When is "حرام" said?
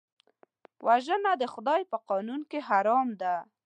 2.69-3.07